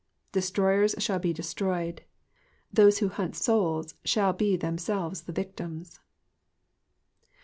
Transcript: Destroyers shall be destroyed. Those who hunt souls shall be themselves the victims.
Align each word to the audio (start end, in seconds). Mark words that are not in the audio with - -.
Destroyers 0.31 0.95
shall 0.97 1.19
be 1.19 1.31
destroyed. 1.31 2.01
Those 2.73 2.97
who 2.97 3.09
hunt 3.09 3.35
souls 3.35 3.93
shall 4.03 4.33
be 4.33 4.57
themselves 4.57 5.21
the 5.21 5.31
victims. 5.31 5.99